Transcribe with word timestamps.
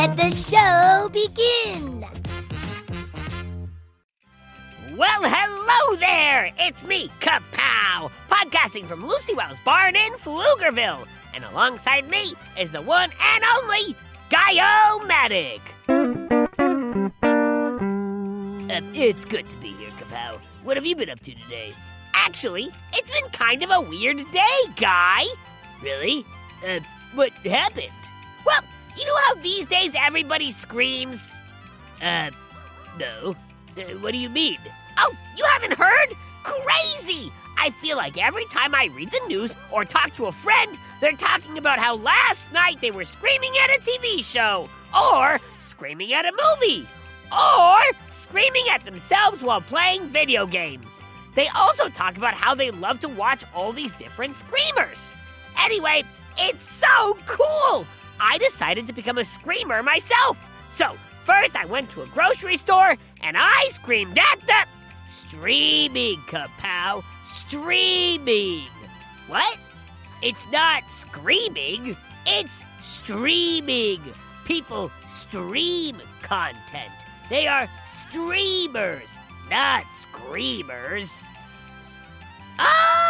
Let 0.00 0.16
the 0.16 0.30
show 0.30 1.10
begin. 1.12 2.00
Well, 4.96 5.20
hello 5.22 5.96
there! 5.96 6.50
It's 6.58 6.86
me, 6.86 7.10
Kapow, 7.20 8.10
podcasting 8.30 8.86
from 8.86 9.06
Lucy 9.06 9.34
Wow's 9.34 9.60
barn 9.60 9.96
in 9.96 10.12
Pflugerville. 10.14 11.06
And 11.34 11.44
alongside 11.44 12.08
me 12.08 12.32
is 12.58 12.72
the 12.72 12.80
one 12.80 13.10
and 13.34 13.44
only 13.58 13.94
Guy-O-Matic. 14.30 15.60
Uh, 18.70 18.80
it's 18.94 19.26
good 19.26 19.50
to 19.50 19.56
be 19.58 19.68
here, 19.72 19.90
Kapow. 19.98 20.38
What 20.64 20.78
have 20.78 20.86
you 20.86 20.96
been 20.96 21.10
up 21.10 21.20
to 21.20 21.34
today? 21.34 21.74
Actually, 22.14 22.70
it's 22.94 23.10
been 23.10 23.28
kind 23.32 23.62
of 23.62 23.70
a 23.70 23.82
weird 23.82 24.16
day, 24.32 24.60
Guy. 24.76 25.24
Really? 25.82 26.24
Uh, 26.66 26.80
what 27.14 27.32
happened? 27.32 27.92
Well, 28.46 28.62
you 28.96 29.04
know 29.04 29.16
how 29.26 29.34
these 29.36 29.66
days 29.66 29.94
everybody 29.98 30.50
screams? 30.50 31.42
Uh, 32.02 32.30
no. 32.98 33.34
Uh, 33.76 33.82
what 34.00 34.12
do 34.12 34.18
you 34.18 34.28
mean? 34.28 34.58
Oh, 34.98 35.14
you 35.36 35.44
haven't 35.44 35.74
heard? 35.74 36.14
Crazy! 36.42 37.30
I 37.58 37.70
feel 37.70 37.98
like 37.98 38.16
every 38.22 38.46
time 38.46 38.74
I 38.74 38.88
read 38.94 39.10
the 39.10 39.20
news 39.28 39.54
or 39.70 39.84
talk 39.84 40.14
to 40.14 40.26
a 40.26 40.32
friend, 40.32 40.78
they're 41.00 41.12
talking 41.12 41.58
about 41.58 41.78
how 41.78 41.96
last 41.96 42.52
night 42.52 42.80
they 42.80 42.90
were 42.90 43.04
screaming 43.04 43.52
at 43.62 43.76
a 43.76 43.80
TV 43.80 44.24
show, 44.24 44.68
or 44.98 45.38
screaming 45.58 46.14
at 46.14 46.24
a 46.24 46.32
movie, 46.32 46.86
or 47.30 47.78
screaming 48.10 48.64
at 48.70 48.84
themselves 48.84 49.42
while 49.42 49.60
playing 49.60 50.06
video 50.06 50.46
games. 50.46 51.04
They 51.34 51.48
also 51.48 51.88
talk 51.90 52.16
about 52.16 52.34
how 52.34 52.54
they 52.54 52.70
love 52.70 53.00
to 53.00 53.08
watch 53.08 53.44
all 53.54 53.72
these 53.72 53.92
different 53.92 54.36
screamers. 54.36 55.12
Anyway, 55.62 56.02
it's 56.38 56.64
so 56.64 57.16
cool! 57.26 57.86
I 58.20 58.38
decided 58.38 58.86
to 58.86 58.92
become 58.92 59.18
a 59.18 59.24
screamer 59.24 59.82
myself. 59.82 60.48
So, 60.70 60.92
first 61.22 61.56
I 61.56 61.64
went 61.64 61.90
to 61.90 62.02
a 62.02 62.06
grocery 62.06 62.56
store 62.56 62.96
and 63.22 63.36
I 63.38 63.68
screamed 63.70 64.18
at 64.18 64.40
the 64.46 64.66
streaming 65.08 66.18
kapow, 66.26 67.02
streaming. 67.24 68.68
What? 69.26 69.58
It's 70.22 70.46
not 70.50 70.88
screaming, 70.88 71.96
it's 72.26 72.62
streaming. 72.80 74.00
People 74.44 74.90
stream 75.06 75.96
content. 76.22 76.92
They 77.30 77.46
are 77.46 77.68
streamers, 77.86 79.18
not 79.48 79.84
screamers. 79.92 81.22
Oh! 82.58 83.00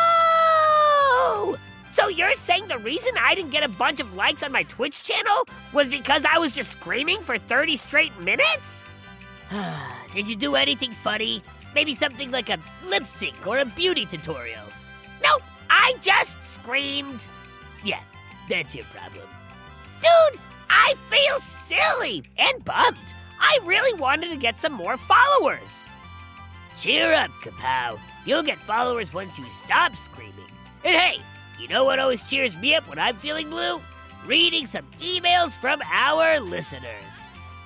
So 1.91 2.07
you're 2.07 2.35
saying 2.35 2.69
the 2.69 2.79
reason 2.79 3.13
I 3.19 3.35
didn't 3.35 3.51
get 3.51 3.65
a 3.65 3.69
bunch 3.69 3.99
of 3.99 4.15
likes 4.15 4.45
on 4.45 4.53
my 4.53 4.63
Twitch 4.63 5.03
channel 5.03 5.45
was 5.73 5.89
because 5.89 6.25
I 6.25 6.39
was 6.39 6.55
just 6.55 6.71
screaming 6.71 7.21
for 7.21 7.37
30 7.37 7.75
straight 7.77 8.17
minutes? 8.21 8.85
Did 10.15 10.29
you 10.29 10.37
do 10.37 10.55
anything 10.55 10.93
funny? 10.93 11.43
Maybe 11.75 11.93
something 11.93 12.31
like 12.31 12.49
a 12.49 12.59
lip 12.87 13.05
sync 13.05 13.45
or 13.45 13.59
a 13.59 13.65
beauty 13.65 14.07
tutorial? 14.07 14.65
Nope, 15.23 15.43
I 15.69 15.95
just 16.01 16.43
screamed. 16.45 17.27
Yeah, 17.85 18.01
that's 18.49 18.75
your 18.75 18.85
problem. 18.87 19.27
Dude, 20.01 20.41
I 20.71 20.95
feel 21.09 21.39
silly 21.41 22.23
and 22.39 22.65
bummed. 22.65 22.97
I 23.41 23.59
really 23.65 23.99
wanted 23.99 24.31
to 24.31 24.37
get 24.37 24.61
some 24.61 24.75
more 24.75 24.97
followers. 24.97 25.89
Cheer 26.79 27.13
up, 27.13 27.31
Kapow. 27.43 27.99
You'll 28.25 28.45
get 28.45 28.59
followers 28.59 29.13
once 29.13 29.41
you 29.41 29.49
stop 29.51 29.97
screaming. 29.97 30.35
And 30.85 30.95
hey, 30.95 31.21
you 31.61 31.69
know 31.69 31.85
what 31.85 31.99
always 31.99 32.29
cheers 32.29 32.57
me 32.57 32.75
up 32.75 32.89
when 32.89 32.99
I'm 32.99 33.17
feeling 33.17 33.51
blue? 33.51 33.81
Reading 34.25 34.65
some 34.67 34.87
emails 35.03 35.57
from 35.57 35.83
our 35.93 36.41
listeners. 36.41 37.21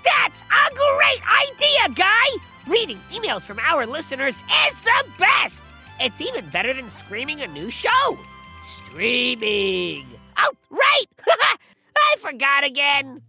That's 0.04 0.42
a 0.42 0.74
great 0.74 1.22
idea, 1.46 1.94
Guy! 1.94 2.26
Reading 2.66 2.98
emails 3.12 3.42
from 3.42 3.60
our 3.60 3.86
listeners 3.86 4.42
is 4.66 4.80
the 4.80 5.04
best! 5.18 5.64
It's 6.00 6.20
even 6.20 6.48
better 6.50 6.74
than 6.74 6.88
screaming 6.88 7.42
a 7.42 7.46
new 7.46 7.70
show. 7.70 8.18
Streaming. 8.64 10.06
Oh, 10.38 10.50
right! 10.70 11.06
I 11.96 12.16
forgot 12.18 12.64
again. 12.64 13.22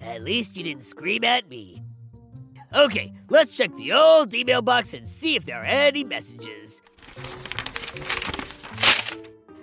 At 0.00 0.22
least 0.22 0.56
you 0.56 0.62
didn't 0.62 0.84
scream 0.84 1.24
at 1.24 1.48
me. 1.48 1.82
Okay, 2.74 3.12
let's 3.28 3.56
check 3.56 3.74
the 3.74 3.92
old 3.92 4.32
email 4.34 4.62
box 4.62 4.94
and 4.94 5.06
see 5.08 5.34
if 5.34 5.46
there 5.46 5.60
are 5.60 5.64
any 5.64 6.04
messages. 6.04 6.82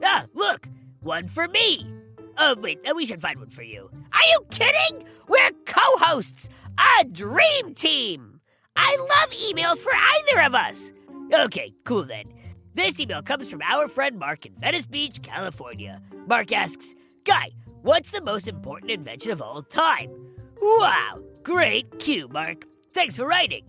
Ah, 0.04 0.26
look! 0.34 0.68
One 1.02 1.28
for 1.28 1.48
me! 1.48 1.88
Oh, 2.38 2.56
wait, 2.60 2.80
we 2.96 3.06
should 3.06 3.22
find 3.22 3.40
one 3.40 3.50
for 3.50 3.64
you. 3.64 3.90
Are 4.12 4.28
you 4.32 4.46
kidding? 4.50 5.06
We're 5.28 5.52
co 5.66 5.82
hosts! 5.98 6.50
A 7.00 7.06
dream 7.06 7.74
team! 7.76 8.42
I 8.76 8.98
love 9.00 9.32
emails 9.32 9.78
for 9.80 9.92
either 9.94 10.42
of 10.42 10.56
us! 10.56 10.92
Okay, 11.34 11.74
cool 11.86 12.04
then. 12.04 12.26
This 12.74 13.00
email 13.00 13.22
comes 13.22 13.50
from 13.50 13.62
our 13.62 13.88
friend 13.88 14.18
Mark 14.18 14.46
in 14.46 14.56
Venice 14.56 14.88
Beach, 14.88 15.22
California. 15.22 16.02
Mark 16.28 16.52
asks, 16.52 16.96
Guy, 17.24 17.52
what's 17.84 18.10
the 18.10 18.22
most 18.22 18.48
important 18.48 18.92
invention 18.92 19.32
of 19.32 19.42
all 19.42 19.62
time? 19.62 20.10
Wow, 20.62 21.22
great 21.44 22.00
cue, 22.00 22.28
Mark. 22.28 22.66
Thanks 22.94 23.16
for 23.16 23.26
writing. 23.26 23.66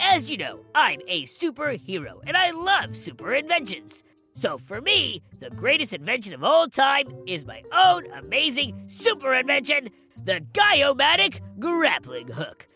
As 0.00 0.30
you 0.30 0.36
know, 0.36 0.60
I'm 0.74 1.00
a 1.08 1.22
superhero 1.22 2.20
and 2.26 2.36
I 2.36 2.50
love 2.50 2.96
super 2.96 3.32
inventions. 3.32 4.02
So 4.38 4.56
for 4.56 4.80
me, 4.80 5.20
the 5.40 5.50
greatest 5.50 5.92
invention 5.92 6.32
of 6.32 6.44
all 6.44 6.68
time 6.68 7.08
is 7.26 7.44
my 7.44 7.64
own 7.72 8.06
amazing 8.12 8.84
super 8.86 9.34
invention, 9.34 9.88
the 10.16 10.38
Guy-O-Matic 10.52 11.40
grappling 11.58 12.28
hook. 12.28 12.68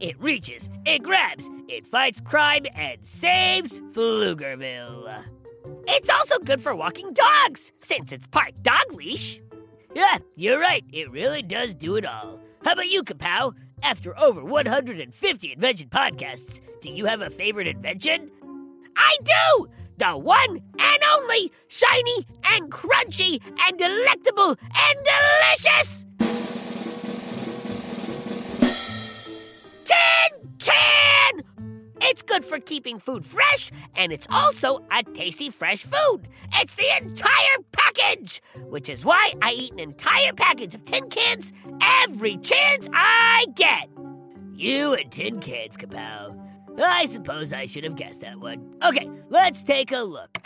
It 0.00 0.18
reaches, 0.18 0.70
it 0.86 1.02
grabs, 1.02 1.50
it 1.68 1.86
fights 1.86 2.22
crime, 2.22 2.64
and 2.74 3.04
saves 3.04 3.82
Pflugerville. 3.92 5.22
It's 5.86 6.08
also 6.08 6.38
good 6.38 6.62
for 6.62 6.74
walking 6.74 7.12
dogs, 7.12 7.72
since 7.80 8.10
it's 8.10 8.26
part 8.26 8.54
dog 8.62 8.90
leash. 8.92 9.42
Yeah, 9.94 10.16
you're 10.34 10.58
right, 10.58 10.84
it 10.94 11.10
really 11.10 11.42
does 11.42 11.74
do 11.74 11.96
it 11.96 12.06
all. 12.06 12.40
How 12.64 12.72
about 12.72 12.88
you, 12.88 13.02
Kapow? 13.02 13.52
After 13.82 14.18
over 14.18 14.42
150 14.42 15.52
invention 15.52 15.90
podcasts, 15.90 16.62
do 16.80 16.90
you 16.90 17.04
have 17.04 17.20
a 17.20 17.28
favorite 17.28 17.66
invention? 17.66 18.30
I 18.96 19.18
do! 19.22 19.68
The 19.98 20.16
one 20.16 20.60
and 20.78 21.02
only 21.14 21.52
shiny 21.68 22.26
and 22.44 22.70
crunchy 22.70 23.40
and 23.66 23.78
delectable 23.78 24.50
and 24.50 24.98
delicious 25.04 26.06
Tin 29.84 30.50
Can! 30.58 31.42
It's 32.02 32.22
good 32.22 32.44
for 32.44 32.58
keeping 32.58 32.98
food 32.98 33.24
fresh, 33.24 33.70
and 33.96 34.12
it's 34.12 34.26
also 34.30 34.84
a 34.90 35.02
tasty 35.02 35.50
fresh 35.50 35.84
food. 35.84 36.28
It's 36.54 36.74
the 36.74 36.86
entire 37.00 37.58
package, 37.72 38.42
which 38.68 38.88
is 38.88 39.04
why 39.04 39.32
I 39.40 39.52
eat 39.52 39.72
an 39.72 39.80
entire 39.80 40.32
package 40.32 40.74
of 40.74 40.84
tin 40.84 41.08
cans 41.08 41.52
every 42.02 42.36
chance 42.38 42.88
I 42.92 43.46
get. 43.54 43.88
You 44.52 44.94
and 44.94 45.10
tin 45.10 45.40
cans, 45.40 45.76
Kapow. 45.76 46.45
I 46.78 47.06
suppose 47.06 47.52
I 47.52 47.64
should 47.66 47.84
have 47.84 47.96
guessed 47.96 48.20
that 48.20 48.38
one. 48.38 48.74
Okay, 48.84 49.08
let's 49.28 49.62
take 49.62 49.92
a 49.92 49.98
look. 49.98 50.38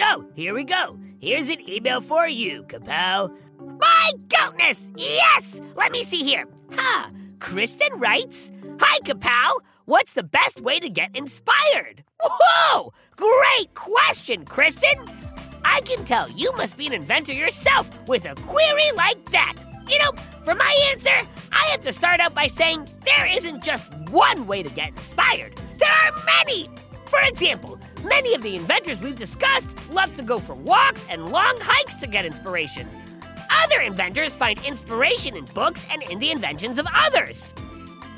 Oh, 0.00 0.26
here 0.34 0.54
we 0.54 0.64
go. 0.64 0.98
Here's 1.20 1.50
an 1.50 1.68
email 1.68 2.00
for 2.00 2.26
you, 2.26 2.62
Kapow. 2.64 3.36
My 3.78 4.12
goatness! 4.28 4.90
Yes! 4.96 5.60
Let 5.76 5.92
me 5.92 6.02
see 6.02 6.24
here. 6.24 6.46
Huh. 6.72 7.10
Kristen 7.38 7.98
writes 7.98 8.50
Hi, 8.80 8.98
Kapow. 9.00 9.60
What's 9.84 10.14
the 10.14 10.22
best 10.22 10.60
way 10.60 10.80
to 10.80 10.88
get 10.88 11.14
inspired? 11.16 12.04
Whoa! 12.22 12.92
Great 13.16 13.74
question, 13.74 14.44
Kristen! 14.44 15.04
I 15.64 15.80
can 15.82 16.04
tell 16.04 16.30
you 16.30 16.52
must 16.56 16.76
be 16.76 16.86
an 16.86 16.92
inventor 16.92 17.32
yourself 17.32 17.88
with 18.08 18.24
a 18.24 18.34
query 18.34 18.90
like 18.96 19.22
that. 19.30 19.54
You 19.88 19.98
know, 19.98 20.12
for 20.44 20.54
my 20.54 20.88
answer, 20.90 21.10
I 21.52 21.68
have 21.70 21.80
to 21.82 21.92
start 21.92 22.20
out 22.20 22.34
by 22.34 22.46
saying 22.46 22.88
there 23.04 23.26
isn't 23.26 23.62
just 23.62 23.82
one 24.10 24.46
way 24.46 24.62
to 24.62 24.70
get 24.70 24.90
inspired. 24.90 25.60
There 25.78 25.90
are 25.90 26.12
many. 26.24 26.68
For 27.06 27.18
example, 27.22 27.78
many 28.04 28.34
of 28.34 28.42
the 28.42 28.56
inventors 28.56 29.00
we've 29.00 29.16
discussed 29.16 29.76
love 29.90 30.14
to 30.14 30.22
go 30.22 30.38
for 30.38 30.54
walks 30.54 31.06
and 31.10 31.30
long 31.30 31.54
hikes 31.60 31.96
to 31.96 32.06
get 32.06 32.24
inspiration. 32.24 32.88
Other 33.64 33.80
inventors 33.80 34.32
find 34.32 34.58
inspiration 34.64 35.36
in 35.36 35.44
books 35.46 35.86
and 35.90 36.02
in 36.04 36.18
the 36.18 36.30
inventions 36.30 36.78
of 36.78 36.86
others. 36.94 37.54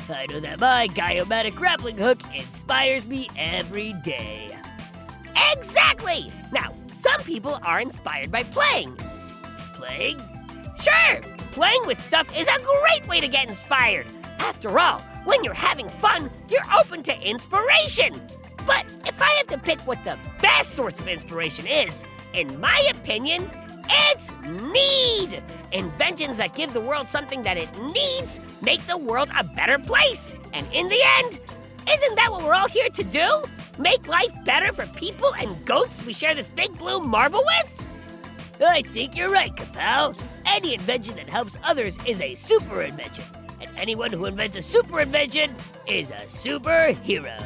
I 0.09 0.27
know 0.27 0.41
that 0.41 0.61
my 0.61 0.89
Guy-O-Matic 0.89 1.55
grappling 1.55 1.97
hook 1.97 2.21
inspires 2.35 3.07
me 3.07 3.29
every 3.37 3.95
day. 4.03 4.49
Exactly! 5.53 6.31
Now, 6.53 6.75
some 6.89 7.21
people 7.23 7.59
are 7.63 7.81
inspired 7.81 8.31
by 8.31 8.43
playing. 8.45 8.97
Playing? 9.75 10.19
Sure! 10.79 11.32
Playing 11.53 11.87
with 11.87 12.01
stuff 12.01 12.35
is 12.35 12.49
a 12.49 12.63
great 12.63 13.07
way 13.07 13.21
to 13.21 13.29
get 13.29 13.47
inspired. 13.47 14.07
After 14.39 14.79
all, 14.79 15.01
when 15.25 15.45
you're 15.45 15.53
having 15.53 15.87
fun, 15.87 16.31
you're 16.49 16.65
open 16.81 17.03
to 17.03 17.21
inspiration. 17.21 18.23
But 18.67 18.87
if 19.05 19.21
I 19.21 19.31
have 19.33 19.49
to 19.49 19.59
pick 19.59 19.79
what 19.83 20.03
the 20.03 20.19
best 20.41 20.71
source 20.71 20.99
of 20.99 21.09
inspiration 21.09 21.67
is, 21.67 22.07
in 22.33 22.59
my 22.59 22.89
opinion, 22.95 23.51
it's 23.87 24.33
need! 24.73 25.43
Inventions 25.73 26.39
that 26.39 26.55
give 26.55 26.73
the 26.73 26.81
world 26.81 27.07
something 27.07 27.43
that 27.43 27.59
it 27.59 27.69
needs 27.93 28.41
make 28.63 28.81
the 28.87 28.97
world 28.97 29.29
a 29.39 29.45
better 29.45 29.79
place. 29.79 30.35
And 30.55 30.67
in 30.73 30.87
the 30.87 31.03
end, 31.19 31.39
isn't 31.87 32.17
that 32.17 32.29
what 32.31 32.45
we're 32.45 32.55
all 32.55 32.69
here 32.69 32.89
to 32.89 33.05
do? 33.05 33.45
Make 33.79 34.09
life 34.09 34.33
better 34.47 34.73
for 34.73 34.87
people 34.99 35.35
and 35.35 35.63
goats 35.67 36.03
we 36.07 36.15
share 36.15 36.35
this 36.35 36.49
big 36.49 36.79
blue 36.79 37.01
marble 37.01 37.45
with? 37.45 37.87
I 38.67 38.81
think 38.81 39.19
you're 39.19 39.31
right, 39.31 39.55
Kapow. 39.55 40.17
Any 40.55 40.75
invention 40.75 41.17
that 41.17 41.31
helps 41.31 41.57
others 41.65 41.99
is 42.07 42.21
a 42.21 42.35
super 42.35 42.83
invention. 42.83 43.25
And 43.59 43.71
anyone 43.79 44.13
who 44.13 44.27
invents 44.27 44.55
a 44.55 44.61
super 44.61 45.01
invention 45.01 45.55
is 45.87 46.11
a 46.11 46.27
superhero. 46.27 47.41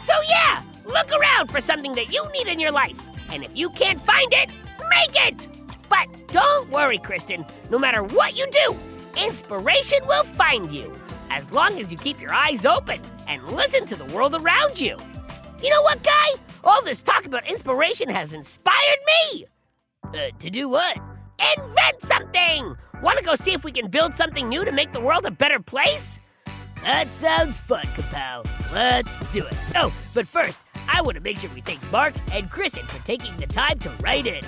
So, 0.00 0.12
yeah, 0.30 0.62
look 0.84 1.10
around 1.10 1.50
for 1.50 1.58
something 1.58 1.96
that 1.96 2.12
you 2.12 2.24
need 2.32 2.46
in 2.46 2.60
your 2.60 2.70
life. 2.70 2.96
And 3.30 3.42
if 3.42 3.50
you 3.56 3.70
can't 3.70 4.00
find 4.00 4.32
it, 4.34 4.52
make 4.88 5.26
it! 5.26 5.48
But 5.88 6.06
don't 6.28 6.70
worry, 6.70 6.98
Kristen. 6.98 7.44
No 7.70 7.78
matter 7.78 8.04
what 8.04 8.38
you 8.38 8.46
do, 8.52 8.76
inspiration 9.20 9.98
will 10.06 10.24
find 10.24 10.70
you. 10.70 10.96
As 11.28 11.50
long 11.50 11.80
as 11.80 11.90
you 11.90 11.98
keep 11.98 12.20
your 12.20 12.32
eyes 12.32 12.64
open 12.64 13.00
and 13.26 13.42
listen 13.48 13.84
to 13.86 13.96
the 13.96 14.04
world 14.14 14.36
around 14.36 14.80
you. 14.80 14.96
You 15.60 15.70
know 15.70 15.82
what, 15.82 16.00
Guy? 16.04 16.28
All 16.62 16.84
this 16.84 17.02
talk 17.02 17.26
about 17.26 17.50
inspiration 17.50 18.08
has 18.10 18.32
inspired 18.32 18.98
me. 19.32 19.46
Uh, 20.04 20.30
to 20.38 20.50
do 20.50 20.68
what? 20.68 20.98
Invent 21.56 22.00
something! 22.00 22.76
Want 23.02 23.18
to 23.18 23.24
go 23.24 23.34
see 23.34 23.52
if 23.52 23.64
we 23.64 23.72
can 23.72 23.90
build 23.90 24.14
something 24.14 24.48
new 24.48 24.64
to 24.64 24.70
make 24.70 24.92
the 24.92 25.00
world 25.00 25.26
a 25.26 25.30
better 25.30 25.58
place? 25.58 26.20
That 26.82 27.12
sounds 27.12 27.58
fun, 27.58 27.84
Kapow. 27.96 28.46
Let's 28.72 29.18
do 29.32 29.44
it. 29.44 29.54
Oh, 29.74 29.92
but 30.14 30.28
first, 30.28 30.58
I 30.88 31.02
want 31.02 31.16
to 31.16 31.20
make 31.20 31.38
sure 31.38 31.50
we 31.54 31.60
thank 31.60 31.80
Mark 31.90 32.14
and 32.32 32.50
Kristen 32.50 32.86
for 32.86 33.04
taking 33.04 33.36
the 33.36 33.46
time 33.46 33.78
to 33.80 33.90
write 34.02 34.26
in. 34.26 34.44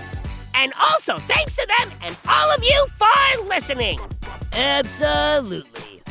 And 0.54 0.72
also, 0.80 1.18
thanks 1.18 1.56
to 1.56 1.66
them 1.78 1.90
and 2.02 2.16
all 2.28 2.54
of 2.54 2.62
you 2.62 2.86
for 2.96 3.44
listening. 3.46 3.98
Absolutely. 4.52 6.02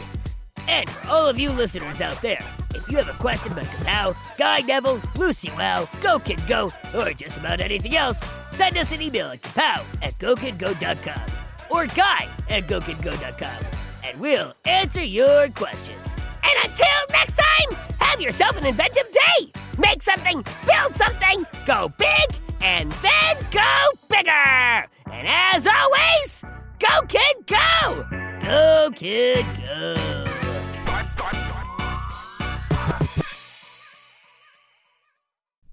And 0.68 0.90
for 0.90 1.08
all 1.08 1.28
of 1.28 1.40
you 1.40 1.50
listeners 1.50 2.02
out 2.02 2.22
there, 2.22 2.44
if 2.76 2.90
you 2.90 2.98
have 2.98 3.10
a 3.10 3.14
question 3.14 3.52
about 3.54 3.66
Kapow, 3.66 4.38
Guy 4.38 4.60
Neville, 4.62 5.02
Lucy 5.18 5.50
Wow, 5.52 5.88
Go 6.02 6.20
Kid 6.20 6.42
Go, 6.48 6.72
or 6.94 7.12
just 7.14 7.38
about 7.38 7.62
anything 7.62 7.96
else, 7.96 8.24
send 8.54 8.78
us 8.78 8.92
an 8.92 9.02
email 9.02 9.28
at 9.28 9.42
kapow 9.42 9.84
at 10.02 10.18
gokidgo.com 10.20 11.26
or 11.70 11.88
guy 11.88 12.28
at 12.50 12.68
gokidgo.com, 12.68 13.66
and 14.06 14.20
we'll 14.20 14.54
answer 14.66 15.04
your 15.04 15.50
questions. 15.50 16.16
And 16.44 16.70
until 16.70 16.88
next 17.12 17.38
time, 17.38 17.78
have 18.00 18.22
yourself 18.22 18.56
an 18.58 18.66
inventive 18.66 19.10
day. 19.12 19.52
Make 19.80 20.04
something, 20.04 20.44
build 20.66 20.96
something, 20.96 21.46
go 21.66 21.92
big, 21.98 22.40
and 22.62 22.92
then 22.92 23.36
go 23.50 23.90
bigger. 24.10 24.88
And 25.12 25.28
as 25.28 25.68
always, 25.68 26.46
go 26.80 27.02
kid 27.08 27.48
go! 27.48 28.06
Go 28.40 28.92
kid 28.94 29.46
go! 29.58 30.24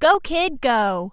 Go, 0.01 0.19
kid, 0.19 0.63
go! 0.63 1.13